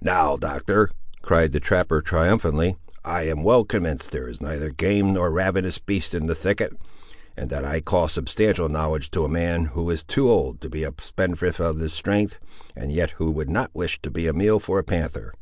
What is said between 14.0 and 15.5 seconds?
to be a meal for a panther!"